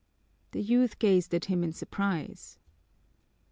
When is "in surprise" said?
1.63-2.57